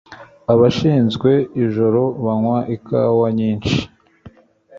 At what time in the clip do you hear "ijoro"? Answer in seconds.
1.63-2.01